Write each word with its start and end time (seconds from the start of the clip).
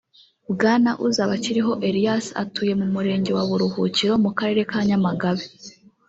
Bwana 0.53 0.91
Uzabakiriho 1.07 1.73
Elias 1.87 2.25
atuye 2.43 2.73
mu 2.79 2.87
murenge 2.93 3.31
wa 3.37 3.43
Buruhukiro 3.49 4.13
mu 4.23 4.29
karere 4.37 4.61
ka 4.71 4.79
Nyamagabe 4.87 5.45